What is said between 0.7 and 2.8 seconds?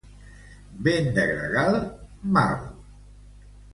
Vent de gregal? Mal!